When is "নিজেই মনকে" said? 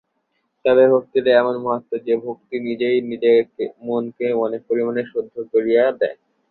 2.61-4.27